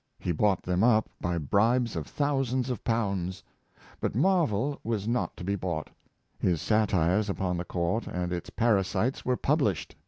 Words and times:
He 0.17 0.31
bought 0.31 0.63
them 0.63 0.83
up 0.83 1.11
by 1.21 1.37
bribes 1.37 1.95
of 1.95 2.07
thousands 2.07 2.71
of 2.71 2.83
pounds. 2.83 3.43
But 3.99 4.15
Marvell 4.15 4.79
was 4.83 5.07
not 5.07 5.37
to 5.37 5.43
be 5.43 5.55
bought. 5.55 5.91
His 6.39 6.59
satires 6.59 7.29
upon 7.29 7.55
the 7.57 7.65
court 7.65 8.07
and 8.07 8.33
its 8.33 8.49
parasites 8.49 9.23
were 9.25 9.37
published. 9.37 9.95